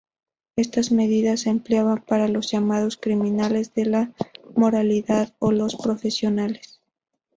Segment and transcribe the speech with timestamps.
[0.55, 4.11] Estas medidas se empleaban para los llamados criminales de la
[4.55, 6.81] moralidad o los profesionales.